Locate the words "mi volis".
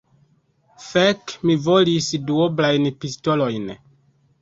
1.49-2.09